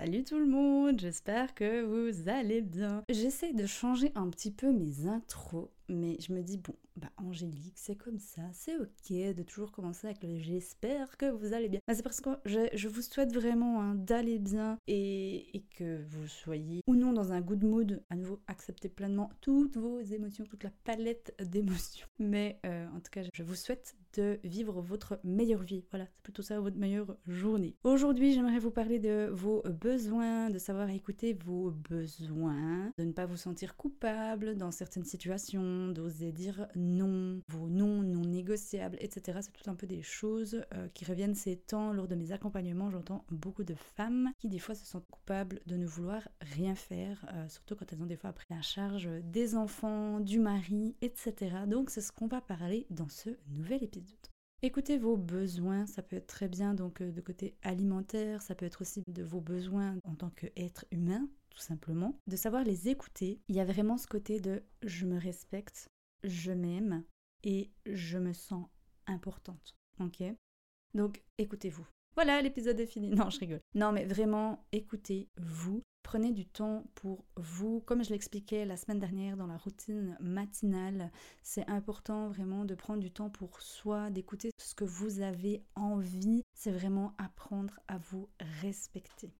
Salut 0.00 0.22
tout 0.22 0.38
le 0.38 0.46
monde, 0.46 1.00
j'espère 1.00 1.56
que 1.56 1.82
vous 1.82 2.28
allez 2.28 2.60
bien. 2.60 3.02
J'essaie 3.08 3.52
de 3.52 3.66
changer 3.66 4.12
un 4.14 4.30
petit 4.30 4.52
peu 4.52 4.70
mes 4.72 5.08
intros, 5.08 5.70
mais 5.88 6.16
je 6.20 6.32
me 6.32 6.40
dis, 6.40 6.56
bon, 6.56 6.72
bah 6.98 7.10
Angélique, 7.16 7.76
c'est 7.76 7.96
comme 7.96 8.18
ça, 8.18 8.42
c'est 8.52 8.76
ok 8.76 9.12
de 9.34 9.42
toujours 9.42 9.70
commencer 9.70 10.08
avec 10.08 10.22
le 10.22 10.38
j'espère 10.38 11.16
que 11.16 11.26
vous 11.26 11.52
allez 11.52 11.68
bien. 11.68 11.80
Bah, 11.86 11.94
c'est 11.94 12.02
parce 12.02 12.20
que 12.20 12.30
je, 12.44 12.88
vous 12.88 13.02
souhaite 13.02 13.32
vraiment 13.32 13.80
hein, 13.82 13.94
d'aller 13.94 14.38
bien 14.38 14.78
et, 14.86 15.64
que 15.76 16.02
vous 16.08 16.26
soyez 16.26 16.82
ou 16.86 16.96
non 16.96 17.12
dans 17.12 17.32
un 17.32 17.40
good 17.40 17.62
mood. 17.62 18.02
À 18.10 18.16
nouveau, 18.16 18.40
acceptez 18.46 18.88
pleinement 18.88 19.30
toutes 19.40 19.76
vos 19.76 20.00
émotions, 20.00 20.44
toute 20.44 20.64
la 20.64 20.72
palette 20.84 21.34
d'émotions. 21.40 22.06
Mais 22.18 22.58
euh, 22.66 22.86
en 22.88 23.00
tout 23.00 23.10
cas, 23.10 23.22
je 23.32 23.42
vous 23.42 23.54
souhaite 23.54 23.96
de 24.14 24.40
vivre 24.44 24.80
votre 24.80 25.20
meilleure 25.22 25.62
vie. 25.62 25.84
Voilà, 25.90 26.06
c'est 26.06 26.22
plutôt 26.22 26.42
ça 26.42 26.60
votre 26.60 26.76
meilleure 26.76 27.16
journée. 27.26 27.76
Aujourd'hui, 27.84 28.32
j'aimerais 28.32 28.58
vous 28.58 28.70
parler 28.70 28.98
de 28.98 29.28
vos 29.32 29.62
besoins, 29.62 30.50
de 30.50 30.58
savoir 30.58 30.90
écouter 30.90 31.34
vos 31.44 31.70
besoins, 31.70 32.92
de 32.98 33.04
ne 33.04 33.12
pas 33.12 33.26
vous 33.26 33.36
sentir 33.36 33.76
coupable 33.76 34.56
dans 34.56 34.70
certaines 34.70 35.04
situations, 35.04 35.88
d'oser 35.88 36.32
dire 36.32 36.66
non, 36.74 36.87
vos 37.48 37.68
non 37.68 38.02
non 38.02 38.22
négociables, 38.22 38.96
etc. 39.00 39.38
C'est 39.42 39.52
tout 39.52 39.70
un 39.70 39.74
peu 39.74 39.86
des 39.86 40.02
choses 40.02 40.62
euh, 40.74 40.88
qui 40.94 41.04
reviennent 41.04 41.34
ces 41.34 41.56
temps 41.56 41.92
lors 41.92 42.08
de 42.08 42.14
mes 42.14 42.32
accompagnements. 42.32 42.90
J'entends 42.90 43.24
beaucoup 43.30 43.64
de 43.64 43.74
femmes 43.74 44.32
qui 44.38 44.48
des 44.48 44.58
fois 44.58 44.74
se 44.74 44.86
sentent 44.86 45.08
coupables 45.10 45.60
de 45.66 45.76
ne 45.76 45.86
vouloir 45.86 46.28
rien 46.40 46.74
faire, 46.74 47.24
euh, 47.34 47.48
surtout 47.48 47.76
quand 47.76 47.92
elles 47.92 48.02
ont 48.02 48.06
des 48.06 48.16
fois 48.16 48.32
pris 48.32 48.46
la 48.50 48.62
charge 48.62 49.08
des 49.24 49.54
enfants, 49.54 50.20
du 50.20 50.38
mari, 50.38 50.96
etc. 51.00 51.34
Donc 51.66 51.90
c'est 51.90 52.00
ce 52.00 52.12
qu'on 52.12 52.26
va 52.26 52.40
parler 52.40 52.86
dans 52.90 53.08
ce 53.08 53.30
nouvel 53.48 53.82
épisode. 53.82 54.28
Écoutez 54.60 54.98
vos 54.98 55.16
besoins, 55.16 55.86
ça 55.86 56.02
peut 56.02 56.16
être 56.16 56.26
très 56.26 56.48
bien 56.48 56.74
donc 56.74 57.00
euh, 57.00 57.12
de 57.12 57.20
côté 57.20 57.54
alimentaire, 57.62 58.42
ça 58.42 58.56
peut 58.56 58.66
être 58.66 58.80
aussi 58.80 59.02
de 59.06 59.22
vos 59.22 59.40
besoins 59.40 59.94
en 60.02 60.16
tant 60.16 60.30
qu'être 60.30 60.84
humain, 60.90 61.28
tout 61.50 61.60
simplement. 61.60 62.18
De 62.26 62.34
savoir 62.34 62.64
les 62.64 62.88
écouter, 62.88 63.40
il 63.46 63.54
y 63.54 63.60
a 63.60 63.64
vraiment 63.64 63.96
ce 63.96 64.08
côté 64.08 64.40
de 64.40 64.64
je 64.82 65.06
me 65.06 65.16
respecte, 65.16 65.88
je 66.24 66.52
m'aime 66.52 67.04
et 67.44 67.70
je 67.86 68.18
me 68.18 68.32
sens 68.32 68.66
importante. 69.06 69.76
Ok? 70.00 70.22
Donc 70.94 71.22
écoutez-vous. 71.38 71.86
Voilà, 72.14 72.42
l'épisode 72.42 72.80
est 72.80 72.86
fini. 72.86 73.08
Non, 73.14 73.30
je 73.30 73.38
rigole. 73.38 73.60
Non, 73.74 73.92
mais 73.92 74.04
vraiment, 74.04 74.66
écoutez-vous. 74.72 75.82
Prenez 76.02 76.32
du 76.32 76.46
temps 76.46 76.84
pour 76.94 77.26
vous. 77.36 77.80
Comme 77.80 78.02
je 78.02 78.10
l'expliquais 78.10 78.64
la 78.64 78.76
semaine 78.76 78.98
dernière 78.98 79.36
dans 79.36 79.46
la 79.46 79.58
routine 79.58 80.16
matinale, 80.20 81.12
c'est 81.42 81.68
important 81.68 82.28
vraiment 82.28 82.64
de 82.64 82.74
prendre 82.74 83.00
du 83.00 83.10
temps 83.10 83.28
pour 83.28 83.60
soi, 83.60 84.10
d'écouter 84.10 84.50
ce 84.58 84.74
que 84.74 84.84
vous 84.84 85.20
avez 85.20 85.62
envie. 85.74 86.42
C'est 86.54 86.72
vraiment 86.72 87.14
apprendre 87.18 87.78
à 87.88 87.98
vous 87.98 88.28
respecter. 88.62 89.34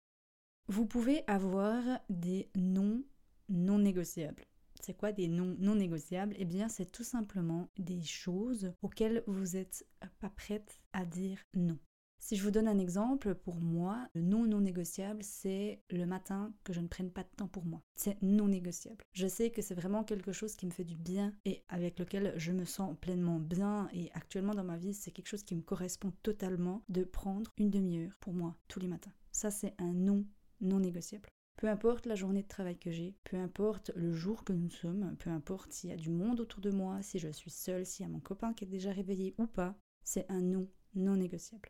Vous 0.69 0.85
pouvez 0.85 1.25
avoir 1.27 1.83
des 2.11 2.51
non 2.55 3.03
non 3.49 3.79
négociables. 3.79 4.45
C'est 4.83 4.97
quoi 4.97 5.13
des 5.13 5.29
non 5.29 5.57
non 5.59 5.75
négociables? 5.75 6.35
Eh 6.39 6.45
bien, 6.45 6.69
c'est 6.69 6.91
tout 6.91 7.05
simplement 7.05 7.69
des 7.79 8.03
choses 8.03 8.73
auxquelles 8.83 9.23
vous 9.27 9.57
n'êtes 9.57 9.87
pas 10.21 10.31
prête 10.31 10.81
à 10.93 11.05
dire 11.05 11.39
non. 11.55 11.79
Si 12.21 12.37
je 12.37 12.43
vous 12.43 12.51
donne 12.51 12.69
un 12.69 12.79
exemple, 12.79 13.35
pour 13.35 13.61
moi, 13.61 14.09
le 14.15 14.23
non 14.23 14.45
non 14.45 14.61
négociable, 14.61 15.23
c'est 15.23 15.81
le 15.91 16.05
matin 16.05 16.53
que 16.65 16.73
je 16.73 16.81
ne 16.81 16.89
prenne 16.89 17.11
pas 17.11 17.23
de 17.23 17.29
temps 17.37 17.47
pour 17.47 17.65
moi. 17.65 17.81
C'est 17.95 18.21
non 18.23 18.49
négociable. 18.49 19.05
Je 19.13 19.29
sais 19.29 19.51
que 19.51 19.63
c'est 19.63 19.75
vraiment 19.75 20.03
quelque 20.05 20.33
chose 20.33 20.57
qui 20.57 20.67
me 20.67 20.73
fait 20.73 20.85
du 20.85 20.97
bien 20.97 21.33
et 21.45 21.63
avec 21.69 21.99
lequel 21.99 22.35
je 22.37 22.53
me 22.53 22.65
sens 22.65 22.97
pleinement 23.01 23.39
bien 23.39 23.89
et 23.93 24.11
actuellement 24.15 24.55
dans 24.55 24.65
ma 24.65 24.77
vie, 24.77 24.95
c'est 24.95 25.13
quelque 25.13 25.29
chose 25.29 25.45
qui 25.45 25.55
me 25.55 25.63
correspond 25.63 26.13
totalement 26.23 26.83
de 26.89 27.05
prendre 27.05 27.53
une 27.57 27.71
demi-heure 27.71 28.17
pour 28.21 28.35
moi 28.35 28.57
tous 28.67 28.81
les 28.81 28.89
matins. 28.89 29.13
Ça, 29.31 29.51
c'est 29.51 29.75
un 29.79 29.93
non 29.93 30.25
non 30.61 30.81
négociable. 30.81 31.29
Peu 31.59 31.67
importe 31.67 32.07
la 32.07 32.15
journée 32.15 32.43
de 32.45 32.49
travail 32.49 32.79
que 32.79 32.93
j'ai, 32.93 33.17
peu 33.25 33.37
importe 33.37 33.91
le 33.97 34.13
jour 34.13 34.45
que 34.45 34.53
nous 34.53 34.71
sommes, 34.71 35.17
peu 35.19 35.29
importe 35.29 35.73
s'il 35.73 35.91
y 35.91 35.93
a 35.93 35.97
du 35.97 36.09
monde 36.09 36.39
autour 36.39 36.61
de 36.61 36.71
moi, 36.71 37.03
si 37.03 37.19
je 37.19 37.29
suis 37.31 37.51
seule, 37.51 37.85
s'il 37.85 38.07
y 38.07 38.09
a 38.09 38.13
mon 38.13 38.21
copain 38.21 38.55
qui 38.55 38.63
est 38.63 38.69
déjà 38.69 38.93
réveillé 38.93 39.35
ou 39.39 39.49
pas, 39.49 39.75
c'est 40.05 40.25
un 40.31 40.41
non 40.41 40.69
non 40.95 41.17
négociable. 41.17 41.69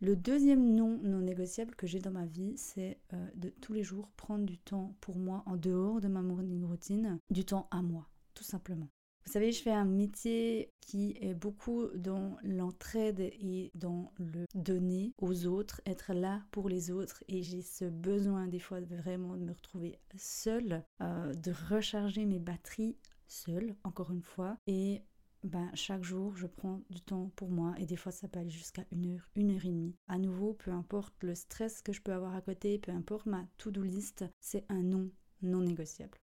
Le 0.00 0.16
deuxième 0.16 0.74
non 0.74 0.98
non 1.04 1.20
négociable 1.20 1.76
que 1.76 1.86
j'ai 1.86 2.00
dans 2.00 2.10
ma 2.10 2.26
vie, 2.26 2.58
c'est 2.58 2.98
euh, 3.12 3.30
de 3.36 3.50
tous 3.50 3.72
les 3.72 3.84
jours 3.84 4.10
prendre 4.16 4.44
du 4.44 4.58
temps 4.58 4.96
pour 5.00 5.16
moi 5.16 5.44
en 5.46 5.56
dehors 5.56 6.00
de 6.00 6.08
ma 6.08 6.22
morning 6.22 6.64
routine, 6.64 7.20
du 7.30 7.44
temps 7.44 7.68
à 7.70 7.82
moi, 7.82 8.08
tout 8.34 8.42
simplement. 8.42 8.88
Vous 9.26 9.32
savez, 9.32 9.52
je 9.52 9.62
fais 9.62 9.72
un 9.72 9.84
métier 9.84 10.72
qui 10.80 11.16
est 11.20 11.34
beaucoup 11.34 11.86
dans 11.94 12.36
l'entraide 12.42 13.20
et 13.20 13.70
dans 13.74 14.12
le 14.18 14.44
donner 14.54 15.12
aux 15.18 15.46
autres, 15.46 15.80
être 15.86 16.12
là 16.14 16.42
pour 16.50 16.68
les 16.68 16.90
autres. 16.90 17.22
Et 17.28 17.42
j'ai 17.42 17.62
ce 17.62 17.84
besoin 17.84 18.48
des 18.48 18.58
fois 18.58 18.80
vraiment 18.80 19.36
de 19.36 19.44
me 19.44 19.52
retrouver 19.52 19.98
seule, 20.16 20.84
euh, 21.00 21.32
de 21.34 21.52
recharger 21.52 22.24
mes 22.24 22.40
batteries 22.40 22.96
seule, 23.28 23.76
encore 23.84 24.10
une 24.10 24.22
fois, 24.22 24.56
et 24.66 25.02
ben, 25.44 25.70
chaque 25.74 26.02
jour, 26.02 26.36
je 26.36 26.46
prends 26.46 26.82
du 26.90 27.00
temps 27.00 27.30
pour 27.36 27.50
moi 27.50 27.74
et 27.78 27.86
des 27.86 27.96
fois 27.96 28.12
ça 28.12 28.28
peut 28.28 28.40
aller 28.40 28.50
jusqu'à 28.50 28.84
une 28.90 29.14
heure, 29.14 29.28
une 29.36 29.52
heure 29.52 29.64
et 29.64 29.70
demie. 29.70 29.96
À 30.08 30.18
nouveau, 30.18 30.54
peu 30.54 30.70
importe 30.70 31.14
le 31.22 31.34
stress 31.34 31.80
que 31.82 31.92
je 31.92 32.02
peux 32.02 32.12
avoir 32.12 32.34
à 32.34 32.42
côté, 32.42 32.78
peu 32.78 32.92
importe 32.92 33.26
ma 33.26 33.46
to-do 33.56 33.82
list, 33.82 34.24
c'est 34.40 34.64
un 34.68 34.82
non 34.82 35.10
non 35.42 35.60
négociable. 35.60 36.18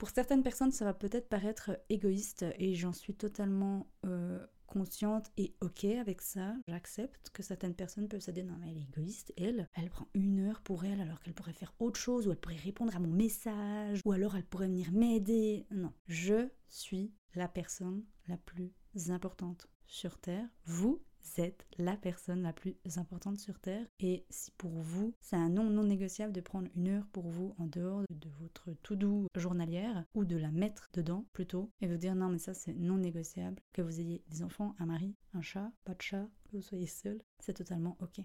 Pour 0.00 0.08
certaines 0.08 0.42
personnes, 0.42 0.72
ça 0.72 0.86
va 0.86 0.94
peut-être 0.94 1.28
paraître 1.28 1.78
égoïste 1.90 2.46
et 2.58 2.74
j'en 2.74 2.94
suis 2.94 3.12
totalement 3.12 3.86
euh, 4.06 4.42
consciente 4.66 5.30
et 5.36 5.54
ok 5.60 5.84
avec 5.84 6.22
ça. 6.22 6.54
J'accepte 6.68 7.28
que 7.28 7.42
certaines 7.42 7.74
personnes 7.74 8.08
peuvent 8.08 8.22
se 8.22 8.30
dire 8.30 8.46
non 8.46 8.56
mais 8.58 8.70
elle 8.70 8.78
est 8.78 8.88
égoïste, 8.88 9.34
elle, 9.36 9.68
elle 9.74 9.90
prend 9.90 10.08
une 10.14 10.40
heure 10.40 10.62
pour 10.62 10.86
elle 10.86 11.02
alors 11.02 11.20
qu'elle 11.20 11.34
pourrait 11.34 11.52
faire 11.52 11.74
autre 11.80 12.00
chose 12.00 12.26
ou 12.26 12.30
elle 12.30 12.40
pourrait 12.40 12.56
répondre 12.56 12.96
à 12.96 12.98
mon 12.98 13.12
message 13.12 14.00
ou 14.06 14.12
alors 14.12 14.36
elle 14.36 14.46
pourrait 14.46 14.68
venir 14.68 14.90
m'aider. 14.90 15.66
Non, 15.70 15.92
je 16.06 16.48
suis 16.66 17.12
la 17.34 17.46
personne 17.46 18.02
la 18.26 18.38
plus 18.38 18.72
importante 19.10 19.68
sur 19.90 20.18
Terre. 20.18 20.48
Vous 20.64 21.02
êtes 21.36 21.66
la 21.78 21.96
personne 21.96 22.42
la 22.42 22.52
plus 22.52 22.76
importante 22.96 23.38
sur 23.38 23.58
Terre. 23.58 23.86
Et 23.98 24.24
si 24.30 24.50
pour 24.52 24.70
vous, 24.70 25.14
c'est 25.20 25.36
un 25.36 25.50
non 25.50 25.64
non 25.64 25.84
négociable 25.84 26.32
de 26.32 26.40
prendre 26.40 26.68
une 26.74 26.88
heure 26.88 27.06
pour 27.12 27.28
vous 27.28 27.54
en 27.58 27.66
dehors 27.66 28.02
de 28.10 28.28
votre 28.40 28.72
tout 28.82 28.96
doux 28.96 29.26
journalière, 29.36 30.04
ou 30.14 30.24
de 30.24 30.36
la 30.36 30.50
mettre 30.50 30.88
dedans 30.92 31.26
plutôt, 31.32 31.70
et 31.80 31.86
vous 31.86 31.98
dire 31.98 32.14
non 32.14 32.28
mais 32.28 32.38
ça 32.38 32.54
c'est 32.54 32.74
non 32.74 32.96
négociable, 32.96 33.60
que 33.72 33.82
vous 33.82 34.00
ayez 34.00 34.22
des 34.28 34.42
enfants, 34.42 34.74
un 34.78 34.86
mari, 34.86 35.14
un 35.34 35.42
chat, 35.42 35.70
pas 35.84 35.94
de 35.94 36.02
chat, 36.02 36.26
que 36.44 36.56
vous 36.56 36.62
soyez 36.62 36.86
seul, 36.86 37.20
c'est 37.38 37.54
totalement 37.54 37.96
ok. 38.00 38.20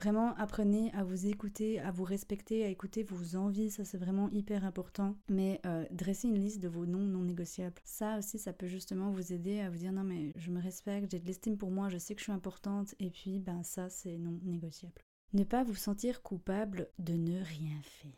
Vraiment, 0.00 0.34
apprenez 0.36 0.92
à 0.92 1.04
vous 1.04 1.26
écouter, 1.26 1.80
à 1.80 1.90
vous 1.90 2.04
respecter, 2.04 2.64
à 2.64 2.68
écouter 2.68 3.02
vos 3.02 3.36
envies, 3.36 3.70
ça 3.70 3.84
c'est 3.84 3.96
vraiment 3.96 4.28
hyper 4.30 4.64
important. 4.64 5.16
Mais 5.28 5.60
euh, 5.64 5.86
dressez 5.90 6.28
une 6.28 6.38
liste 6.38 6.62
de 6.62 6.68
vos 6.68 6.84
non 6.84 6.98
non 6.98 7.22
négociables. 7.22 7.80
Ça 7.84 8.18
aussi, 8.18 8.38
ça 8.38 8.52
peut 8.52 8.66
justement 8.66 9.10
vous 9.10 9.32
aider 9.32 9.60
à 9.60 9.70
vous 9.70 9.78
dire 9.78 9.92
non 9.92 10.04
mais 10.04 10.32
je 10.36 10.50
me 10.50 10.60
respecte, 10.60 11.10
j'ai 11.10 11.18
de 11.18 11.26
l'estime 11.26 11.56
pour 11.56 11.70
moi, 11.70 11.88
je 11.88 11.98
sais 11.98 12.14
que 12.14 12.20
je 12.20 12.24
suis 12.24 12.32
importante, 12.32 12.94
et 12.98 13.10
puis 13.10 13.38
ben 13.38 13.62
ça 13.62 13.88
c'est 13.88 14.18
non 14.18 14.38
négociable. 14.44 15.02
Ne 15.32 15.44
pas 15.44 15.64
vous 15.64 15.74
sentir 15.74 16.22
coupable 16.22 16.88
de 16.98 17.14
ne 17.14 17.42
rien 17.42 17.80
faire. 17.82 18.12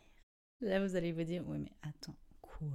Là 0.61 0.85
vous 0.85 0.95
allez 0.95 1.13
vous 1.13 1.23
dire 1.23 1.45
oui 1.47 1.59
mais 1.59 1.71
attends, 1.81 2.15
quoi? 2.41 2.67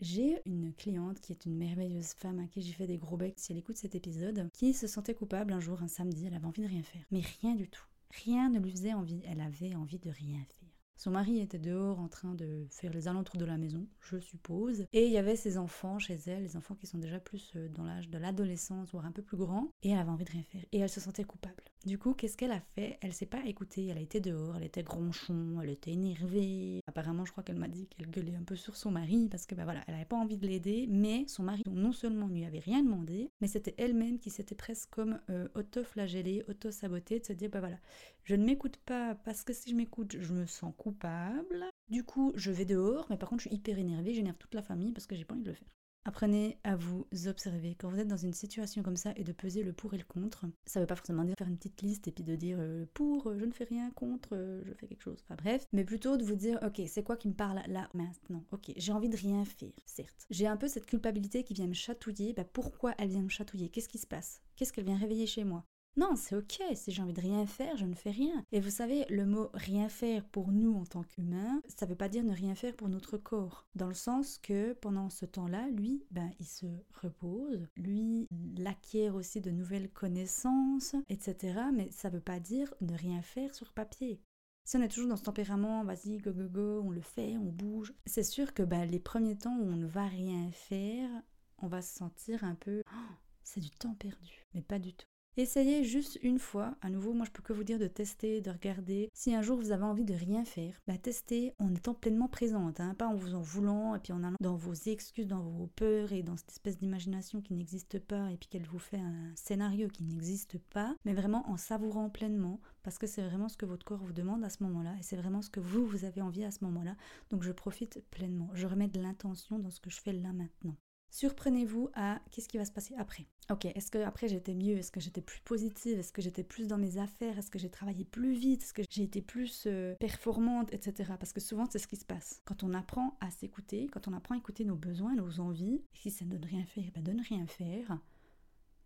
J'ai 0.00 0.40
une 0.46 0.72
cliente 0.72 1.20
qui 1.20 1.32
est 1.32 1.46
une 1.46 1.56
merveilleuse 1.56 2.12
femme 2.14 2.38
à 2.38 2.46
qui 2.46 2.62
j'ai 2.62 2.72
fait 2.72 2.86
des 2.86 2.98
gros 2.98 3.16
becs 3.16 3.38
si 3.38 3.50
elle 3.50 3.58
écoute 3.58 3.76
cet 3.76 3.96
épisode, 3.96 4.48
qui 4.52 4.72
se 4.72 4.86
sentait 4.86 5.14
coupable 5.14 5.52
un 5.52 5.60
jour, 5.60 5.82
un 5.82 5.88
samedi, 5.88 6.26
elle 6.26 6.34
avait 6.34 6.46
envie 6.46 6.62
de 6.62 6.68
rien 6.68 6.82
faire. 6.82 7.04
Mais 7.10 7.22
rien 7.40 7.56
du 7.56 7.68
tout. 7.68 7.84
Rien 8.24 8.50
ne 8.50 8.58
lui 8.58 8.70
faisait 8.70 8.92
envie, 8.92 9.22
elle 9.26 9.40
avait 9.40 9.74
envie 9.74 9.98
de 9.98 10.10
rien 10.10 10.38
faire. 10.44 10.68
Son 10.96 11.10
mari 11.10 11.40
était 11.40 11.58
dehors 11.58 11.98
en 11.98 12.08
train 12.08 12.34
de 12.34 12.66
faire 12.70 12.92
les 12.92 13.08
alentours 13.08 13.36
de 13.36 13.44
la 13.44 13.56
maison, 13.56 13.88
je 14.00 14.18
suppose. 14.18 14.84
Et 14.92 15.06
il 15.06 15.12
y 15.12 15.18
avait 15.18 15.34
ses 15.34 15.58
enfants 15.58 15.98
chez 15.98 16.18
elle, 16.26 16.44
les 16.44 16.56
enfants 16.56 16.76
qui 16.76 16.86
sont 16.86 16.98
déjà 16.98 17.18
plus 17.18 17.52
euh, 17.56 17.68
dans 17.70 17.84
l'âge 17.84 18.08
de 18.08 18.18
l'adolescence, 18.18 18.92
voire 18.92 19.06
un 19.06 19.12
peu 19.12 19.22
plus 19.22 19.36
grands. 19.36 19.72
Et 19.82 19.90
elle 19.90 19.98
avait 19.98 20.10
envie 20.10 20.24
de 20.24 20.30
rien 20.30 20.44
faire. 20.44 20.64
Et 20.70 20.78
elle 20.78 20.88
se 20.88 21.00
sentait 21.00 21.24
coupable. 21.24 21.64
Du 21.84 21.98
coup, 21.98 22.14
qu'est-ce 22.14 22.36
qu'elle 22.36 22.52
a 22.52 22.60
fait? 22.60 22.96
Elle 23.00 23.12
s'est 23.12 23.26
pas 23.26 23.44
écoutée, 23.44 23.88
elle 23.88 23.98
a 23.98 24.00
été 24.02 24.20
dehors, 24.20 24.54
elle 24.56 24.62
était 24.62 24.84
gronchon, 24.84 25.58
elle 25.60 25.70
était 25.70 25.90
énervée. 25.90 26.80
Apparemment, 26.86 27.24
je 27.24 27.32
crois 27.32 27.42
qu'elle 27.42 27.58
m'a 27.58 27.66
dit 27.66 27.88
qu'elle 27.88 28.08
gueulait 28.08 28.36
un 28.36 28.44
peu 28.44 28.54
sur 28.54 28.76
son 28.76 28.92
mari 28.92 29.28
parce 29.28 29.46
que 29.46 29.56
ben 29.56 29.64
voilà, 29.64 29.82
elle 29.88 29.94
avait 29.94 30.04
pas 30.04 30.16
envie 30.16 30.38
de 30.38 30.46
l'aider, 30.46 30.86
mais 30.88 31.26
son 31.26 31.42
mari 31.42 31.62
non 31.68 31.90
seulement 31.90 32.28
ne 32.28 32.34
lui 32.34 32.44
avait 32.44 32.60
rien 32.60 32.84
demandé, 32.84 33.30
mais 33.40 33.48
c'était 33.48 33.74
elle-même 33.78 34.20
qui 34.20 34.30
s'était 34.30 34.54
presque 34.54 34.90
comme 34.90 35.18
euh, 35.28 35.48
auto-flagellée, 35.56 36.44
auto-sabotée, 36.48 37.18
de 37.18 37.26
se 37.26 37.32
dire 37.32 37.50
bah 37.50 37.58
voilà, 37.58 37.78
je 38.22 38.36
ne 38.36 38.44
m'écoute 38.44 38.76
pas 38.76 39.16
parce 39.16 39.42
que 39.42 39.52
si 39.52 39.70
je 39.70 39.74
m'écoute, 39.74 40.16
je 40.20 40.32
me 40.32 40.46
sens 40.46 40.72
coupable. 40.78 41.64
Du 41.88 42.04
coup, 42.04 42.32
je 42.36 42.52
vais 42.52 42.64
dehors, 42.64 43.06
mais 43.10 43.16
par 43.16 43.28
contre, 43.28 43.42
je 43.42 43.48
suis 43.48 43.56
hyper 43.56 43.76
énervée, 43.78 44.14
j'énerve 44.14 44.36
toute 44.38 44.54
la 44.54 44.62
famille 44.62 44.92
parce 44.92 45.06
que 45.06 45.16
j'ai 45.16 45.24
pas 45.24 45.34
envie 45.34 45.42
de 45.42 45.48
le 45.50 45.56
faire. 45.56 45.68
Apprenez 46.04 46.58
à 46.64 46.74
vous 46.74 47.06
observer. 47.26 47.76
Quand 47.78 47.88
vous 47.88 48.00
êtes 48.00 48.08
dans 48.08 48.16
une 48.16 48.32
situation 48.32 48.82
comme 48.82 48.96
ça 48.96 49.12
et 49.14 49.22
de 49.22 49.30
peser 49.30 49.62
le 49.62 49.72
pour 49.72 49.94
et 49.94 49.98
le 49.98 50.04
contre, 50.04 50.46
ça 50.66 50.80
veut 50.80 50.86
pas 50.86 50.96
forcément 50.96 51.22
dire 51.22 51.36
faire 51.38 51.46
une 51.46 51.56
petite 51.56 51.80
liste 51.80 52.08
et 52.08 52.12
puis 52.12 52.24
de 52.24 52.34
dire 52.34 52.56
euh, 52.60 52.86
pour, 52.92 53.28
euh, 53.28 53.38
je 53.38 53.44
ne 53.44 53.52
fais 53.52 53.64
rien, 53.64 53.90
contre, 53.92 54.30
euh, 54.32 54.62
je 54.64 54.72
fais 54.72 54.88
quelque 54.88 55.02
chose. 55.02 55.22
Enfin 55.24 55.36
bref, 55.36 55.64
mais 55.72 55.84
plutôt 55.84 56.16
de 56.16 56.24
vous 56.24 56.34
dire 56.34 56.58
ok, 56.62 56.82
c'est 56.88 57.04
quoi 57.04 57.16
qui 57.16 57.28
me 57.28 57.34
parle 57.34 57.62
là 57.68 57.88
maintenant? 57.94 58.44
Ok, 58.50 58.72
j'ai 58.76 58.92
envie 58.92 59.08
de 59.08 59.16
rien 59.16 59.44
faire, 59.44 59.70
certes. 59.86 60.26
J'ai 60.30 60.48
un 60.48 60.56
peu 60.56 60.66
cette 60.66 60.86
culpabilité 60.86 61.44
qui 61.44 61.54
vient 61.54 61.68
me 61.68 61.72
chatouiller. 61.74 62.32
Bah, 62.32 62.44
pourquoi 62.44 62.94
elle 62.98 63.10
vient 63.10 63.22
me 63.22 63.28
chatouiller? 63.28 63.68
Qu'est-ce 63.68 63.88
qui 63.88 63.98
se 63.98 64.06
passe? 64.08 64.42
Qu'est-ce 64.56 64.72
qu'elle 64.72 64.84
vient 64.86 64.98
réveiller 64.98 65.26
chez 65.28 65.44
moi? 65.44 65.64
Non, 65.96 66.16
c'est 66.16 66.34
ok, 66.34 66.62
si 66.74 66.90
j'ai 66.90 67.02
envie 67.02 67.12
de 67.12 67.20
rien 67.20 67.44
faire, 67.44 67.76
je 67.76 67.84
ne 67.84 67.94
fais 67.94 68.10
rien. 68.10 68.44
Et 68.50 68.60
vous 68.60 68.70
savez, 68.70 69.04
le 69.10 69.26
mot 69.26 69.50
rien 69.52 69.90
faire 69.90 70.24
pour 70.24 70.50
nous 70.50 70.74
en 70.74 70.86
tant 70.86 71.02
qu'humains, 71.02 71.60
ça 71.68 71.84
ne 71.84 71.90
veut 71.90 71.96
pas 71.96 72.08
dire 72.08 72.24
ne 72.24 72.32
rien 72.32 72.54
faire 72.54 72.74
pour 72.74 72.88
notre 72.88 73.18
corps. 73.18 73.66
Dans 73.74 73.88
le 73.88 73.94
sens 73.94 74.38
que 74.38 74.72
pendant 74.72 75.10
ce 75.10 75.26
temps-là, 75.26 75.68
lui, 75.68 76.06
ben, 76.10 76.30
il 76.40 76.46
se 76.46 76.66
repose, 77.02 77.68
lui, 77.76 78.26
il 78.30 78.66
acquiert 78.66 79.14
aussi 79.14 79.42
de 79.42 79.50
nouvelles 79.50 79.90
connaissances, 79.90 80.96
etc. 81.10 81.60
Mais 81.74 81.90
ça 81.90 82.08
ne 82.08 82.14
veut 82.14 82.22
pas 82.22 82.40
dire 82.40 82.72
ne 82.80 82.96
rien 82.96 83.20
faire 83.20 83.54
sur 83.54 83.70
papier. 83.72 84.22
Si 84.64 84.78
on 84.78 84.82
est 84.82 84.88
toujours 84.88 85.08
dans 85.08 85.16
ce 85.16 85.24
tempérament, 85.24 85.84
vas-y, 85.84 86.18
go, 86.18 86.32
go, 86.32 86.48
go, 86.48 86.82
on 86.84 86.90
le 86.90 87.00
fait, 87.02 87.36
on 87.36 87.52
bouge, 87.52 87.92
c'est 88.06 88.22
sûr 88.22 88.54
que 88.54 88.62
ben, 88.62 88.86
les 88.86 89.00
premiers 89.00 89.36
temps 89.36 89.58
où 89.58 89.64
on 89.64 89.76
ne 89.76 89.86
va 89.86 90.06
rien 90.06 90.50
faire, 90.52 91.10
on 91.58 91.66
va 91.66 91.82
se 91.82 91.94
sentir 91.94 92.44
un 92.44 92.54
peu... 92.54 92.82
Oh, 92.86 93.14
c'est 93.42 93.60
du 93.60 93.70
temps 93.70 93.94
perdu. 93.94 94.46
Mais 94.54 94.62
pas 94.62 94.78
du 94.78 94.94
tout. 94.94 95.11
Essayez 95.38 95.82
juste 95.82 96.18
une 96.22 96.38
fois, 96.38 96.74
à 96.82 96.90
nouveau, 96.90 97.14
moi 97.14 97.24
je 97.24 97.30
peux 97.30 97.42
que 97.42 97.54
vous 97.54 97.64
dire 97.64 97.78
de 97.78 97.86
tester, 97.86 98.42
de 98.42 98.50
regarder. 98.50 99.08
Si 99.14 99.34
un 99.34 99.40
jour 99.40 99.56
vous 99.56 99.72
avez 99.72 99.84
envie 99.84 100.04
de 100.04 100.12
rien 100.12 100.44
faire, 100.44 100.78
bah 100.86 100.98
testez 100.98 101.54
en 101.58 101.74
étant 101.74 101.94
pleinement 101.94 102.28
présente, 102.28 102.80
hein, 102.80 102.94
pas 102.94 103.06
en 103.06 103.14
vous 103.14 103.34
en 103.34 103.40
voulant 103.40 103.94
et 103.94 103.98
puis 103.98 104.12
en 104.12 104.22
allant 104.24 104.36
dans 104.40 104.56
vos 104.56 104.74
excuses, 104.74 105.26
dans 105.26 105.40
vos 105.40 105.68
peurs 105.68 106.12
et 106.12 106.22
dans 106.22 106.36
cette 106.36 106.50
espèce 106.50 106.76
d'imagination 106.76 107.40
qui 107.40 107.54
n'existe 107.54 107.98
pas 107.98 108.30
et 108.30 108.36
puis 108.36 108.50
qu'elle 108.50 108.66
vous 108.66 108.78
fait 108.78 108.98
un 108.98 109.34
scénario 109.34 109.88
qui 109.88 110.04
n'existe 110.04 110.58
pas, 110.58 110.94
mais 111.06 111.14
vraiment 111.14 111.48
en 111.48 111.56
savourant 111.56 112.10
pleinement 112.10 112.60
parce 112.82 112.98
que 112.98 113.06
c'est 113.06 113.26
vraiment 113.26 113.48
ce 113.48 113.56
que 113.56 113.64
votre 113.64 113.86
corps 113.86 114.04
vous 114.04 114.12
demande 114.12 114.44
à 114.44 114.50
ce 114.50 114.62
moment-là 114.64 114.94
et 115.00 115.02
c'est 115.02 115.16
vraiment 115.16 115.40
ce 115.40 115.48
que 115.48 115.60
vous, 115.60 115.86
vous 115.86 116.04
avez 116.04 116.20
envie 116.20 116.44
à 116.44 116.50
ce 116.50 116.62
moment-là. 116.64 116.94
Donc 117.30 117.42
je 117.42 117.52
profite 117.52 118.04
pleinement, 118.10 118.50
je 118.52 118.66
remets 118.66 118.88
de 118.88 119.00
l'intention 119.00 119.58
dans 119.58 119.70
ce 119.70 119.80
que 119.80 119.88
je 119.88 119.98
fais 119.98 120.12
là 120.12 120.34
maintenant. 120.34 120.76
Surprenez-vous 121.12 121.90
à 121.92 122.22
qu'est-ce 122.30 122.48
qui 122.48 122.56
va 122.56 122.64
se 122.64 122.72
passer 122.72 122.94
après. 122.96 123.26
Ok, 123.50 123.66
est-ce 123.66 123.90
que 123.90 123.98
après 123.98 124.28
j'étais 124.28 124.54
mieux? 124.54 124.78
Est-ce 124.78 124.90
que 124.90 124.98
j'étais 124.98 125.20
plus 125.20 125.42
positive? 125.42 125.98
Est-ce 125.98 126.10
que 126.10 126.22
j'étais 126.22 126.42
plus 126.42 126.68
dans 126.68 126.78
mes 126.78 126.96
affaires? 126.96 127.36
Est-ce 127.36 127.50
que 127.50 127.58
j'ai 127.58 127.68
travaillé 127.68 128.06
plus 128.06 128.32
vite? 128.32 128.62
Est-ce 128.62 128.72
que 128.72 128.80
j'ai 128.88 129.02
été 129.02 129.20
plus 129.20 129.64
euh, 129.66 129.94
performante, 129.96 130.72
etc. 130.72 131.12
Parce 131.20 131.34
que 131.34 131.40
souvent 131.40 131.66
c'est 131.70 131.78
ce 131.78 131.86
qui 131.86 131.96
se 131.96 132.06
passe. 132.06 132.40
Quand 132.46 132.62
on 132.62 132.72
apprend 132.72 133.18
à 133.20 133.30
s'écouter, 133.30 133.88
quand 133.92 134.08
on 134.08 134.14
apprend 134.14 134.36
à 134.36 134.38
écouter 134.38 134.64
nos 134.64 134.74
besoins, 134.74 135.14
nos 135.14 135.38
envies, 135.38 135.84
et 135.94 135.98
si 135.98 136.10
ça 136.10 136.24
ne 136.24 136.30
donne 136.30 136.46
rien 136.46 136.64
faire, 136.64 136.90
ben 136.94 137.04
donne 137.04 137.20
rien 137.20 137.46
faire. 137.46 137.98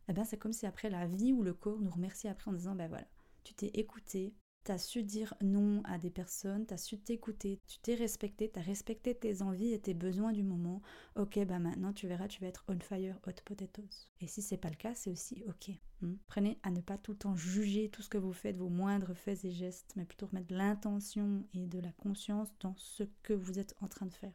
Eh 0.09 0.13
ben 0.13 0.25
c'est 0.25 0.37
comme 0.37 0.53
si 0.53 0.67
après 0.67 0.91
la 0.91 1.07
vie 1.07 1.33
ou 1.33 1.45
le 1.45 1.55
corps 1.55 1.81
nous 1.81 1.91
remercie 1.93 2.27
après 2.27 2.51
en 2.51 2.55
disant 2.55 2.75
ben 2.75 2.89
voilà, 2.89 3.07
tu 3.45 3.55
t'es 3.55 3.71
écouté, 3.75 4.35
T'as 4.67 4.79
su 4.79 5.05
dire 5.05 5.33
non 5.43 5.81
à 5.85 5.97
des 5.97 6.11
personnes, 6.11 6.67
t'as 6.67 6.77
su 6.77 6.99
t'écouter, 6.99 7.61
tu 7.69 7.79
t'es 7.79 7.95
respecté, 7.95 8.49
t'as 8.49 8.63
respecté 8.63 9.15
tes 9.15 9.41
envies 9.41 9.73
et 9.73 9.79
tes 9.79 9.95
besoins 9.95 10.33
du 10.33 10.43
moment. 10.43 10.83
Ok, 11.15 11.39
bah 11.47 11.61
maintenant 11.61 11.93
tu 11.93 12.09
verras, 12.09 12.27
tu 12.27 12.41
vas 12.41 12.49
être 12.49 12.65
on 12.67 12.81
fire, 12.81 13.17
hot 13.29 13.41
potatoes. 13.45 14.09
Et 14.21 14.27
si 14.27 14.43
c'est 14.43 14.57
pas 14.57 14.69
le 14.69 14.75
cas, 14.75 14.93
c'est 14.97 15.09
aussi 15.09 15.45
ok. 15.47 15.71
Hmm. 16.01 16.15
Prenez 16.27 16.59
à 16.65 16.73
ne 16.73 16.81
pas 16.81 16.99
tout 16.99 17.13
le 17.13 17.19
temps 17.19 17.37
juger 17.37 17.91
tout 17.91 18.03
ce 18.03 18.09
que 18.09 18.19
vous 18.19 18.33
faites, 18.33 18.57
vos 18.57 18.69
moindres 18.69 19.15
faits 19.15 19.45
et 19.45 19.53
gestes, 19.53 19.93
mais 19.95 20.05
plutôt 20.05 20.27
remettre 20.27 20.53
l'intention 20.53 21.47
et 21.55 21.69
de 21.69 21.79
la 21.79 21.93
conscience 21.93 22.49
dans 22.59 22.75
ce 22.75 23.05
que 23.23 23.35
vous 23.35 23.61
êtes 23.61 23.77
en 23.81 23.87
train 23.87 24.07
de 24.07 24.15
faire. 24.15 24.33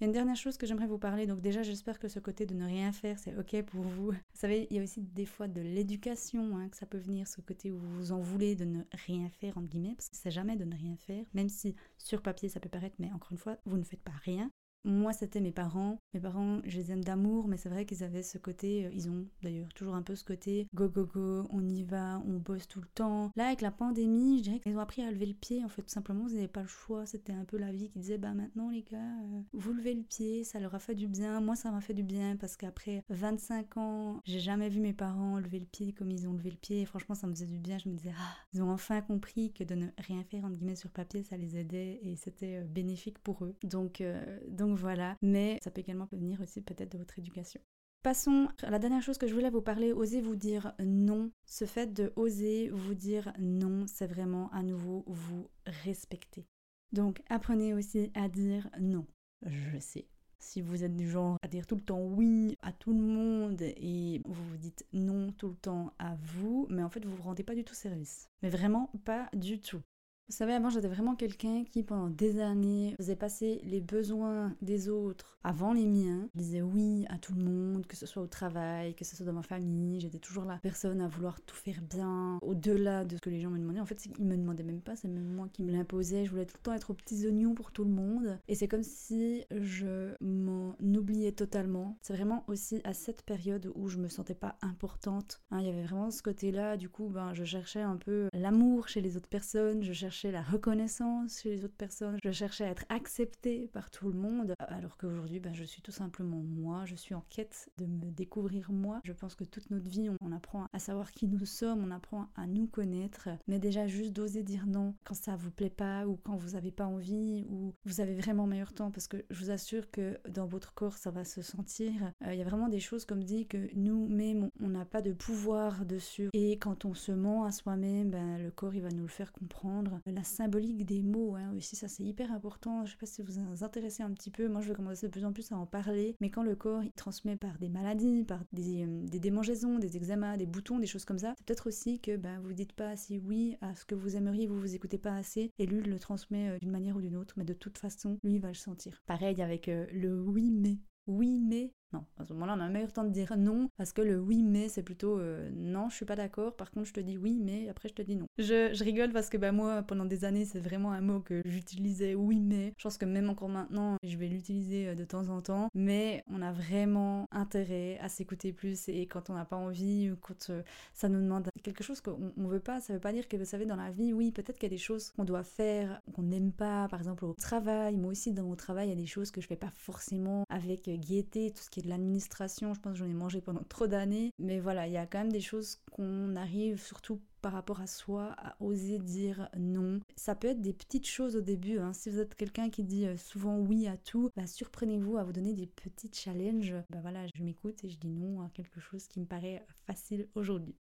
Il 0.00 0.04
y 0.04 0.06
a 0.06 0.08
une 0.08 0.12
dernière 0.12 0.36
chose 0.36 0.56
que 0.56 0.66
j'aimerais 0.66 0.88
vous 0.88 0.98
parler. 0.98 1.26
Donc 1.26 1.40
déjà, 1.40 1.62
j'espère 1.62 2.00
que 2.00 2.08
ce 2.08 2.18
côté 2.18 2.46
de 2.46 2.54
ne 2.54 2.64
rien 2.64 2.90
faire, 2.90 3.16
c'est 3.18 3.36
ok 3.36 3.62
pour 3.62 3.82
vous. 3.82 4.10
Vous 4.10 4.16
savez, 4.34 4.66
il 4.70 4.76
y 4.76 4.80
a 4.80 4.82
aussi 4.82 5.00
des 5.00 5.24
fois 5.24 5.46
de 5.46 5.60
l'éducation 5.60 6.56
hein, 6.56 6.68
que 6.68 6.76
ça 6.76 6.86
peut 6.86 6.98
venir, 6.98 7.28
ce 7.28 7.40
côté 7.40 7.70
où 7.70 7.78
vous 7.78 8.10
en 8.10 8.18
voulez 8.18 8.56
de 8.56 8.64
ne 8.64 8.82
rien 9.06 9.28
faire, 9.28 9.56
entre 9.56 9.68
guillemets, 9.68 9.94
parce 9.96 10.08
que 10.08 10.16
c'est 10.16 10.32
jamais 10.32 10.56
de 10.56 10.64
ne 10.64 10.74
rien 10.74 10.96
faire, 10.96 11.24
même 11.32 11.48
si 11.48 11.76
sur 11.96 12.22
papier 12.22 12.48
ça 12.48 12.58
peut 12.58 12.68
paraître, 12.68 12.96
mais 12.98 13.12
encore 13.12 13.30
une 13.30 13.38
fois, 13.38 13.56
vous 13.66 13.78
ne 13.78 13.84
faites 13.84 14.02
pas 14.02 14.12
rien. 14.24 14.50
Moi, 14.84 15.14
c'était 15.14 15.40
mes 15.40 15.52
parents. 15.52 15.98
Mes 16.12 16.20
parents, 16.20 16.60
je 16.64 16.76
les 16.76 16.92
aime 16.92 17.02
d'amour, 17.02 17.48
mais 17.48 17.56
c'est 17.56 17.70
vrai 17.70 17.86
qu'ils 17.86 18.04
avaient 18.04 18.22
ce 18.22 18.36
côté, 18.36 18.84
euh, 18.84 18.90
ils 18.92 19.08
ont 19.08 19.26
d'ailleurs 19.42 19.72
toujours 19.74 19.94
un 19.94 20.02
peu 20.02 20.14
ce 20.14 20.24
côté 20.24 20.66
go 20.74 20.88
go 20.88 21.06
go, 21.06 21.46
on 21.50 21.66
y 21.66 21.82
va, 21.84 22.22
on 22.26 22.38
bosse 22.38 22.68
tout 22.68 22.80
le 22.80 22.86
temps. 22.94 23.30
Là, 23.34 23.46
avec 23.46 23.62
la 23.62 23.70
pandémie, 23.70 24.38
je 24.38 24.42
dirais 24.42 24.60
qu'ils 24.60 24.76
ont 24.76 24.80
appris 24.80 25.02
à 25.02 25.10
lever 25.10 25.26
le 25.26 25.34
pied. 25.34 25.64
En 25.64 25.68
fait, 25.68 25.82
tout 25.82 25.88
simplement, 25.88 26.28
ils 26.28 26.34
n'avaient 26.34 26.48
pas 26.48 26.62
le 26.62 26.68
choix. 26.68 27.06
C'était 27.06 27.32
un 27.32 27.44
peu 27.44 27.56
la 27.56 27.72
vie 27.72 27.88
qui 27.88 27.98
disait, 27.98 28.18
bah 28.18 28.34
maintenant, 28.34 28.68
les 28.68 28.82
gars, 28.82 28.98
euh, 28.98 29.40
vous 29.54 29.72
levez 29.72 29.94
le 29.94 30.02
pied, 30.02 30.44
ça 30.44 30.60
leur 30.60 30.74
a 30.74 30.78
fait 30.78 30.94
du 30.94 31.08
bien. 31.08 31.40
Moi, 31.40 31.56
ça 31.56 31.70
m'a 31.70 31.80
fait 31.80 31.94
du 31.94 32.02
bien 32.02 32.36
parce 32.36 32.56
qu'après 32.58 33.02
25 33.08 33.78
ans, 33.78 34.20
j'ai 34.24 34.40
jamais 34.40 34.68
vu 34.68 34.80
mes 34.80 34.92
parents 34.92 35.38
lever 35.38 35.60
le 35.60 35.66
pied 35.66 35.94
comme 35.94 36.10
ils 36.10 36.28
ont 36.28 36.34
levé 36.34 36.50
le 36.50 36.56
pied. 36.56 36.82
Et 36.82 36.84
franchement, 36.84 37.14
ça 37.14 37.26
me 37.26 37.32
faisait 37.34 37.46
du 37.46 37.58
bien. 37.58 37.78
Je 37.78 37.88
me 37.88 37.94
disais, 37.94 38.12
ah, 38.18 38.34
ils 38.52 38.62
ont 38.62 38.70
enfin 38.70 39.00
compris 39.00 39.50
que 39.52 39.64
de 39.64 39.74
ne 39.74 39.86
rien 39.96 40.22
faire, 40.24 40.44
entre 40.44 40.56
guillemets, 40.56 40.76
sur 40.76 40.90
papier, 40.90 41.22
ça 41.22 41.38
les 41.38 41.56
aidait 41.56 42.00
et 42.02 42.16
c'était 42.16 42.56
euh, 42.56 42.64
bénéfique 42.64 43.18
pour 43.20 43.44
eux. 43.46 43.54
Donc, 43.62 44.02
donc 44.48 44.73
voilà. 44.74 45.16
Mais 45.22 45.58
ça 45.62 45.70
peut 45.70 45.80
également 45.80 46.08
venir 46.12 46.40
aussi 46.40 46.60
peut-être 46.60 46.92
de 46.92 46.98
votre 46.98 47.18
éducation. 47.18 47.60
Passons 48.04 48.48
à 48.62 48.68
la 48.70 48.78
dernière 48.78 49.00
chose 49.00 49.16
que 49.16 49.26
je 49.26 49.32
voulais 49.32 49.48
vous 49.48 49.62
parler, 49.62 49.92
osez 49.92 50.20
vous 50.20 50.36
dire 50.36 50.74
non. 50.78 51.30
Ce 51.46 51.64
fait 51.64 51.90
de 51.90 52.12
oser 52.16 52.68
vous 52.68 52.94
dire 52.94 53.32
non, 53.38 53.86
c'est 53.86 54.06
vraiment 54.06 54.50
à 54.52 54.62
nouveau 54.62 55.04
vous 55.06 55.48
respecter. 55.84 56.46
Donc 56.92 57.22
apprenez 57.30 57.72
aussi 57.72 58.10
à 58.14 58.28
dire 58.28 58.68
non. 58.78 59.06
Je 59.46 59.78
sais. 59.78 60.06
Si 60.38 60.60
vous 60.60 60.84
êtes 60.84 60.94
du 60.94 61.08
genre 61.08 61.38
à 61.42 61.48
dire 61.48 61.66
tout 61.66 61.76
le 61.76 61.80
temps 61.80 62.02
oui 62.02 62.58
à 62.60 62.72
tout 62.72 62.92
le 62.92 63.00
monde 63.00 63.62
et 63.62 64.20
vous 64.26 64.44
vous 64.44 64.58
dites 64.58 64.86
non 64.92 65.32
tout 65.32 65.48
le 65.48 65.56
temps 65.56 65.94
à 65.98 66.14
vous, 66.16 66.66
mais 66.68 66.82
en 66.82 66.90
fait 66.90 67.06
vous 67.06 67.16
vous 67.16 67.22
rendez 67.22 67.42
pas 67.42 67.54
du 67.54 67.64
tout 67.64 67.74
service. 67.74 68.28
Mais 68.42 68.50
vraiment 68.50 68.90
pas 69.06 69.30
du 69.32 69.60
tout. 69.60 69.80
Vous 70.26 70.34
savez, 70.34 70.54
avant, 70.54 70.70
j'étais 70.70 70.88
vraiment 70.88 71.16
quelqu'un 71.16 71.64
qui, 71.64 71.82
pendant 71.82 72.08
des 72.08 72.40
années, 72.40 72.94
faisait 72.96 73.14
passer 73.14 73.60
les 73.64 73.82
besoins 73.82 74.56
des 74.62 74.88
autres 74.88 75.38
avant 75.44 75.74
les 75.74 75.84
miens. 75.84 76.30
Je 76.34 76.38
disais 76.38 76.62
oui 76.62 77.04
à 77.10 77.18
tout 77.18 77.34
le 77.34 77.44
monde, 77.44 77.86
que 77.86 77.94
ce 77.94 78.06
soit 78.06 78.22
au 78.22 78.26
travail, 78.26 78.94
que 78.94 79.04
ce 79.04 79.14
soit 79.14 79.26
dans 79.26 79.34
ma 79.34 79.42
famille. 79.42 80.00
J'étais 80.00 80.18
toujours 80.18 80.46
la 80.46 80.56
personne 80.56 81.02
à 81.02 81.08
vouloir 81.08 81.42
tout 81.42 81.54
faire 81.54 81.82
bien, 81.82 82.38
au-delà 82.40 83.04
de 83.04 83.16
ce 83.16 83.20
que 83.20 83.28
les 83.28 83.40
gens 83.40 83.50
me 83.50 83.58
demandaient. 83.58 83.80
En 83.80 83.86
fait, 83.86 84.06
ils 84.18 84.24
me 84.24 84.38
demandaient 84.38 84.62
même 84.62 84.80
pas, 84.80 84.96
c'est 84.96 85.08
même 85.08 85.28
moi 85.28 85.48
qui 85.52 85.62
me 85.62 85.70
l'imposais. 85.70 86.24
Je 86.24 86.30
voulais 86.30 86.46
tout 86.46 86.56
le 86.56 86.62
temps 86.62 86.72
être 86.72 86.90
aux 86.90 86.94
petits 86.94 87.26
oignons 87.26 87.54
pour 87.54 87.70
tout 87.70 87.84
le 87.84 87.90
monde. 87.90 88.38
Et 88.48 88.54
c'est 88.54 88.68
comme 88.68 88.82
si 88.82 89.44
je 89.50 90.14
m'en 90.22 90.74
oubliais 90.80 91.32
totalement. 91.32 91.98
C'est 92.00 92.14
vraiment 92.14 92.44
aussi 92.46 92.80
à 92.84 92.94
cette 92.94 93.22
période 93.24 93.70
où 93.74 93.88
je 93.88 93.98
me 93.98 94.08
sentais 94.08 94.34
pas 94.34 94.56
importante. 94.62 95.42
Hein, 95.50 95.60
il 95.60 95.66
y 95.66 95.70
avait 95.70 95.84
vraiment 95.84 96.10
ce 96.10 96.22
côté-là. 96.22 96.78
Du 96.78 96.88
coup, 96.88 97.10
ben, 97.10 97.34
je 97.34 97.44
cherchais 97.44 97.82
un 97.82 97.96
peu 97.96 98.28
l'amour 98.32 98.88
chez 98.88 99.02
les 99.02 99.18
autres 99.18 99.28
personnes. 99.28 99.82
Je 99.82 99.92
cherchais 99.92 100.13
la 100.22 100.42
reconnaissance 100.42 101.40
chez 101.40 101.50
les 101.50 101.64
autres 101.64 101.76
personnes, 101.76 102.18
je 102.22 102.30
cherchais 102.30 102.64
à 102.64 102.68
être 102.68 102.84
acceptée 102.88 103.68
par 103.72 103.90
tout 103.90 104.08
le 104.08 104.18
monde, 104.18 104.54
alors 104.58 104.96
qu'aujourd'hui, 104.96 105.40
ben, 105.40 105.54
je 105.54 105.64
suis 105.64 105.82
tout 105.82 105.92
simplement 105.92 106.42
moi, 106.42 106.84
je 106.86 106.94
suis 106.94 107.14
en 107.14 107.24
quête 107.30 107.70
de 107.78 107.86
me 107.86 108.10
découvrir 108.10 108.70
moi. 108.72 109.00
Je 109.04 109.12
pense 109.12 109.34
que 109.34 109.44
toute 109.44 109.70
notre 109.70 109.88
vie, 109.88 110.08
on, 110.20 110.32
apprend 110.32 110.66
à 110.72 110.78
savoir 110.78 111.12
qui 111.12 111.28
nous 111.28 111.44
sommes, 111.44 111.84
on 111.84 111.90
apprend 111.90 112.26
à 112.36 112.46
nous 112.46 112.66
connaître, 112.66 113.28
mais 113.46 113.58
déjà 113.58 113.86
juste 113.86 114.12
d'oser 114.12 114.42
dire 114.42 114.66
non 114.66 114.94
quand 115.04 115.14
ça 115.14 115.36
vous 115.36 115.50
plaît 115.50 115.70
pas 115.70 116.06
ou 116.06 116.16
quand 116.16 116.36
vous 116.36 116.50
n'avez 116.50 116.72
pas 116.72 116.86
envie 116.86 117.44
ou 117.48 117.72
vous 117.84 118.00
avez 118.00 118.14
vraiment 118.14 118.46
meilleur 118.46 118.72
temps, 118.72 118.90
parce 118.90 119.06
que 119.06 119.24
je 119.30 119.44
vous 119.44 119.50
assure 119.50 119.90
que 119.90 120.18
dans 120.28 120.46
votre 120.46 120.74
corps, 120.74 120.96
ça 120.96 121.10
va 121.10 121.24
se 121.24 121.42
sentir. 121.42 121.92
Euh, 122.26 122.32
il 122.32 122.38
y 122.38 122.42
a 122.42 122.44
vraiment 122.44 122.68
des 122.68 122.80
choses 122.80 123.04
comme 123.04 123.22
dit 123.22 123.46
que 123.46 123.68
nous-mêmes, 123.74 124.50
on 124.60 124.68
n'a 124.68 124.84
pas 124.84 125.02
de 125.02 125.12
pouvoir 125.12 125.84
dessus. 125.84 126.28
Et 126.32 126.58
quand 126.58 126.84
on 126.84 126.94
se 126.94 127.12
ment 127.12 127.44
à 127.44 127.52
soi-même, 127.52 128.10
ben, 128.10 128.38
le 128.38 128.50
corps, 128.50 128.74
il 128.74 128.82
va 128.82 128.90
nous 128.90 129.02
le 129.02 129.08
faire 129.08 129.32
comprendre 129.32 130.00
la 130.06 130.22
symbolique 130.22 130.84
des 130.84 131.02
mots 131.02 131.34
hein, 131.34 131.54
aussi, 131.56 131.76
ça 131.76 131.88
c'est 131.88 132.02
hyper 132.02 132.32
important. 132.32 132.84
Je 132.84 132.92
sais 132.92 132.96
pas 132.96 133.06
si 133.06 133.22
vous 133.22 133.32
vous 133.32 133.64
intéressez 133.64 134.02
un 134.02 134.10
petit 134.12 134.30
peu, 134.30 134.48
moi 134.48 134.60
je 134.60 134.68
vais 134.68 134.74
commencer 134.74 135.06
de 135.06 135.12
plus 135.12 135.24
en 135.24 135.32
plus 135.32 135.50
à 135.52 135.56
en 135.56 135.66
parler, 135.66 136.16
mais 136.20 136.30
quand 136.30 136.42
le 136.42 136.56
corps 136.56 136.82
il 136.82 136.92
transmet 136.92 137.36
par 137.36 137.58
des 137.58 137.68
maladies, 137.68 138.24
par 138.24 138.40
des, 138.52 138.84
euh, 138.84 139.06
démangeaisons, 139.06 139.78
des 139.78 139.96
eczémas, 139.96 140.36
des 140.36 140.46
boutons, 140.46 140.78
des 140.78 140.86
choses 140.86 141.04
comme 141.04 141.18
ça, 141.18 141.34
c'est 141.36 141.44
peut-être 141.46 141.68
aussi 141.68 142.00
que 142.00 142.16
bah, 142.16 142.38
vous 142.42 142.52
dites 142.52 142.72
pas 142.72 142.90
assez 142.90 143.18
oui 143.18 143.56
à 143.60 143.74
ce 143.74 143.84
que 143.84 143.94
vous 143.94 144.16
aimeriez, 144.16 144.46
vous 144.46 144.60
vous 144.60 144.74
écoutez 144.74 144.98
pas 144.98 145.16
assez, 145.16 145.50
et 145.58 145.66
lui 145.66 145.80
le 145.82 145.98
transmet 145.98 146.50
euh, 146.50 146.58
d'une 146.58 146.70
manière 146.70 146.96
ou 146.96 147.00
d'une 147.00 147.16
autre, 147.16 147.34
mais 147.36 147.44
de 147.44 147.54
toute 147.54 147.78
façon, 147.78 148.18
lui 148.22 148.34
il 148.34 148.40
va 148.40 148.48
le 148.48 148.54
sentir. 148.54 149.02
Pareil 149.06 149.40
avec 149.42 149.68
euh, 149.68 149.86
le 149.92 150.20
oui 150.20 150.50
mais. 150.50 150.78
Oui 151.06 151.38
mais 151.38 151.70
Non, 151.94 152.04
à 152.18 152.24
ce 152.24 152.32
moment-là, 152.32 152.54
on 152.56 152.60
a 152.60 152.64
un 152.64 152.70
meilleur 152.70 152.92
temps 152.92 153.04
de 153.04 153.10
dire 153.10 153.36
non 153.38 153.68
parce 153.76 153.92
que 153.92 154.02
le 154.02 154.18
oui 154.18 154.42
mais 154.42 154.68
c'est 154.68 154.82
plutôt 154.82 155.16
euh, 155.20 155.48
non, 155.54 155.88
je 155.90 155.94
suis 155.94 156.04
pas 156.04 156.16
d'accord. 156.16 156.56
Par 156.56 156.72
contre, 156.72 156.88
je 156.88 156.92
te 156.92 156.98
dis 156.98 157.16
oui 157.16 157.38
mais 157.40 157.68
après 157.68 157.88
je 157.88 157.94
te 157.94 158.02
dis 158.02 158.16
non. 158.16 158.26
Je, 158.36 158.82
rigole 158.82 159.12
parce 159.12 159.28
que 159.28 159.36
bah 159.36 159.52
moi 159.52 159.84
pendant 159.84 160.04
des 160.04 160.24
années 160.24 160.44
c'est 160.44 160.58
vraiment 160.58 160.90
un 160.90 161.00
mot 161.00 161.20
que 161.20 161.40
j'utilisais 161.44 162.16
oui 162.16 162.40
mais. 162.40 162.72
Je 162.78 162.82
pense 162.82 162.98
que 162.98 163.04
même 163.04 163.30
encore 163.30 163.48
maintenant 163.48 163.96
je 164.02 164.16
vais 164.16 164.26
l'utiliser 164.26 164.88
euh, 164.88 164.94
de 164.96 165.04
temps 165.04 165.28
en 165.28 165.40
temps. 165.40 165.68
Mais 165.72 166.24
on 166.28 166.42
a 166.42 166.50
vraiment 166.50 167.28
intérêt 167.30 167.96
à 168.00 168.08
s'écouter 168.08 168.52
plus 168.52 168.88
et 168.88 169.06
quand 169.06 169.30
on 169.30 169.34
n'a 169.34 169.44
pas 169.44 169.56
envie 169.56 170.10
ou 170.10 170.16
quand 170.16 170.50
euh, 170.50 170.62
ça 170.94 171.08
nous 171.08 171.22
demande 171.22 171.48
quelque 171.62 171.84
chose 171.84 172.00
qu'on 172.00 172.32
on 172.36 172.48
veut 172.48 172.58
pas, 172.58 172.80
ça 172.80 172.92
veut 172.92 172.98
pas 172.98 173.12
dire 173.12 173.28
que 173.28 173.36
vous 173.36 173.44
savez 173.44 173.66
dans 173.66 173.76
la 173.76 173.92
vie 173.92 174.12
oui 174.12 174.32
peut-être 174.32 174.58
qu'il 174.58 174.68
y 174.68 174.72
a 174.72 174.76
des 174.76 174.78
choses 174.78 175.12
qu'on 175.12 175.24
doit 175.24 175.44
faire 175.44 176.00
qu'on 176.12 176.22
n'aime 176.22 176.50
pas. 176.50 176.88
Par 176.88 176.98
exemple 176.98 177.24
au 177.24 177.34
travail, 177.34 177.96
moi 177.96 178.10
aussi 178.10 178.32
dans 178.32 178.42
mon 178.42 178.56
travail 178.56 178.88
il 178.88 178.90
y 178.90 178.94
a 178.94 179.00
des 179.00 179.06
choses 179.06 179.30
que 179.30 179.40
je 179.40 179.46
fais 179.46 179.54
pas 179.54 179.70
forcément 179.70 180.44
avec 180.48 180.88
gaieté, 180.88 181.52
tout 181.52 181.62
ce 181.62 181.70
qui 181.70 181.78
est 181.78 181.83
de 181.84 181.90
l'administration, 181.90 182.74
je 182.74 182.80
pense 182.80 182.92
que 182.92 182.98
j'en 182.98 183.10
ai 183.10 183.14
mangé 183.14 183.40
pendant 183.40 183.62
trop 183.68 183.86
d'années. 183.86 184.32
Mais 184.38 184.60
voilà, 184.60 184.86
il 184.86 184.92
y 184.92 184.96
a 184.96 185.06
quand 185.06 185.18
même 185.18 185.32
des 185.32 185.40
choses 185.40 185.78
qu'on 185.92 186.36
arrive, 186.36 186.80
surtout 186.80 187.20
par 187.40 187.52
rapport 187.52 187.80
à 187.80 187.86
soi, 187.86 188.34
à 188.38 188.56
oser 188.60 188.98
dire 188.98 189.50
non. 189.58 190.00
Ça 190.16 190.34
peut 190.34 190.48
être 190.48 190.62
des 190.62 190.72
petites 190.72 191.06
choses 191.06 191.36
au 191.36 191.42
début. 191.42 191.78
Hein. 191.78 191.92
Si 191.92 192.08
vous 192.08 192.18
êtes 192.18 192.34
quelqu'un 192.34 192.70
qui 192.70 192.84
dit 192.84 193.06
euh, 193.06 193.18
souvent 193.18 193.58
oui 193.58 193.86
à 193.86 193.98
tout, 193.98 194.30
bah, 194.34 194.46
surprenez-vous 194.46 195.18
à 195.18 195.24
vous 195.24 195.32
donner 195.32 195.52
des 195.52 195.66
petits 195.66 196.10
challenges. 196.12 196.74
Bah 196.88 197.00
voilà, 197.02 197.26
je 197.34 197.42
m'écoute 197.42 197.84
et 197.84 197.90
je 197.90 197.98
dis 197.98 198.08
non 198.08 198.40
à 198.40 198.48
quelque 198.48 198.80
chose 198.80 199.06
qui 199.08 199.20
me 199.20 199.26
paraît 199.26 199.64
facile 199.86 200.26
aujourd'hui. 200.34 200.74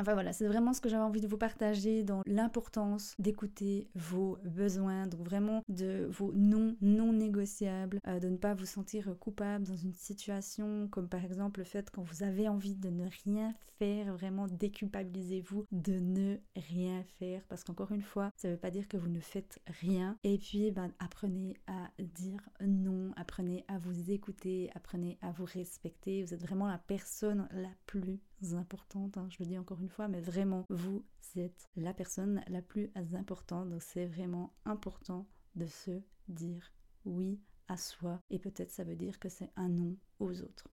Enfin 0.00 0.14
voilà, 0.14 0.32
c'est 0.32 0.46
vraiment 0.46 0.72
ce 0.72 0.80
que 0.80 0.88
j'avais 0.88 1.02
envie 1.02 1.20
de 1.20 1.28
vous 1.28 1.36
partager 1.36 2.02
dans 2.02 2.22
l'importance 2.26 3.14
d'écouter 3.18 3.88
vos 3.94 4.38
besoins, 4.44 5.06
donc 5.06 5.20
vraiment 5.20 5.62
de 5.68 6.08
vos 6.10 6.32
non 6.34 6.76
non 6.80 7.12
négociables, 7.12 7.98
euh, 8.08 8.18
de 8.18 8.28
ne 8.28 8.38
pas 8.38 8.54
vous 8.54 8.64
sentir 8.64 9.14
coupable 9.20 9.66
dans 9.66 9.76
une 9.76 9.92
situation 9.92 10.88
comme 10.88 11.08
par 11.08 11.22
exemple 11.24 11.60
le 11.60 11.64
fait 11.64 11.90
quand 11.90 12.02
vous 12.02 12.22
avez 12.22 12.48
envie 12.48 12.74
de 12.74 12.88
ne 12.88 13.04
rien 13.24 13.54
faire, 13.78 14.14
vraiment 14.14 14.46
déculpabilisez-vous 14.46 15.66
de 15.72 15.98
ne 15.98 16.36
rien 16.56 17.04
faire 17.18 17.42
parce 17.48 17.62
qu'encore 17.62 17.92
une 17.92 18.02
fois, 18.02 18.30
ça 18.36 18.48
ne 18.48 18.54
veut 18.54 18.58
pas 18.58 18.70
dire 18.70 18.88
que 18.88 18.96
vous 18.96 19.08
ne 19.10 19.20
faites 19.20 19.60
rien. 19.82 20.16
Et 20.24 20.38
puis 20.38 20.70
ben, 20.70 20.90
apprenez 21.00 21.54
à 21.66 21.90
dire 21.98 22.40
non, 22.64 23.01
apprenez 23.16 23.64
à 23.68 23.78
vous 23.78 24.10
écouter, 24.10 24.70
apprenez 24.74 25.18
à 25.22 25.30
vous 25.32 25.44
respecter. 25.44 26.22
Vous 26.22 26.34
êtes 26.34 26.42
vraiment 26.42 26.66
la 26.66 26.78
personne 26.78 27.48
la 27.52 27.70
plus 27.86 28.20
importante, 28.54 29.16
hein, 29.16 29.28
je 29.30 29.36
le 29.40 29.46
dis 29.46 29.58
encore 29.58 29.80
une 29.80 29.88
fois, 29.88 30.08
mais 30.08 30.20
vraiment, 30.20 30.64
vous 30.68 31.04
êtes 31.36 31.68
la 31.76 31.94
personne 31.94 32.42
la 32.48 32.62
plus 32.62 32.90
importante. 33.14 33.70
Donc 33.70 33.82
c'est 33.82 34.06
vraiment 34.06 34.54
important 34.64 35.26
de 35.54 35.66
se 35.66 36.02
dire 36.28 36.72
oui 37.04 37.40
à 37.68 37.76
soi. 37.76 38.20
Et 38.30 38.38
peut-être 38.38 38.70
ça 38.70 38.84
veut 38.84 38.96
dire 38.96 39.18
que 39.18 39.28
c'est 39.28 39.50
un 39.56 39.68
non 39.68 39.96
aux 40.18 40.40
autres. 40.42 40.68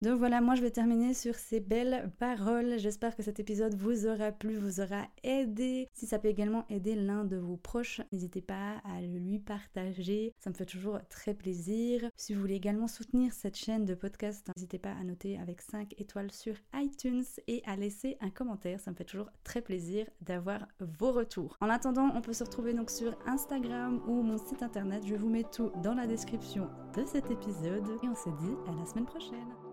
Donc 0.00 0.16
voilà, 0.18 0.40
moi 0.40 0.54
je 0.54 0.62
vais 0.62 0.70
terminer 0.70 1.12
sur 1.12 1.34
ces 1.34 1.58
belles 1.58 2.12
paroles. 2.20 2.78
J'espère 2.78 3.16
que 3.16 3.22
cet 3.24 3.40
épisode 3.40 3.74
vous 3.74 4.06
aura 4.06 4.30
plu, 4.30 4.56
vous 4.56 4.80
aura 4.80 5.08
aidé. 5.24 5.88
Si 5.92 6.06
ça 6.06 6.20
peut 6.20 6.28
également 6.28 6.64
aider 6.68 6.94
l'un 6.94 7.24
de 7.24 7.36
vos 7.36 7.56
proches, 7.56 8.00
n'hésitez 8.12 8.40
pas 8.40 8.76
à 8.84 9.00
le 9.00 9.18
lui 9.18 9.40
partager. 9.40 10.32
Ça 10.38 10.50
me 10.50 10.54
fait 10.54 10.66
toujours 10.66 11.00
très 11.08 11.34
plaisir. 11.34 12.08
Si 12.16 12.32
vous 12.32 12.40
voulez 12.40 12.54
également 12.54 12.86
soutenir 12.86 13.32
cette 13.32 13.56
chaîne 13.56 13.86
de 13.86 13.94
podcast, 13.94 14.48
n'hésitez 14.56 14.78
pas 14.78 14.92
à 14.92 15.02
noter 15.02 15.36
avec 15.36 15.60
5 15.62 15.92
étoiles 15.98 16.30
sur 16.30 16.54
iTunes 16.74 17.24
et 17.48 17.60
à 17.66 17.74
laisser 17.74 18.18
un 18.20 18.30
commentaire. 18.30 18.78
Ça 18.78 18.92
me 18.92 18.96
fait 18.96 19.04
toujours 19.04 19.32
très 19.42 19.62
plaisir 19.62 20.06
d'avoir 20.20 20.68
vos 20.78 21.10
retours. 21.10 21.56
En 21.60 21.70
attendant, 21.70 22.12
on 22.14 22.20
peut 22.20 22.34
se 22.34 22.44
retrouver 22.44 22.72
donc 22.72 22.90
sur 22.90 23.18
Instagram 23.26 24.00
ou 24.06 24.22
mon 24.22 24.38
site 24.38 24.62
internet. 24.62 25.02
Je 25.04 25.16
vous 25.16 25.28
mets 25.28 25.42
tout 25.42 25.72
dans 25.82 25.94
la 25.94 26.06
description 26.06 26.68
de 26.96 27.04
cet 27.04 27.32
épisode 27.32 27.88
et 28.04 28.08
on 28.08 28.14
se 28.14 28.28
dit 28.28 28.54
à 28.68 28.78
la 28.78 28.86
semaine 28.86 29.06
prochaine. 29.06 29.67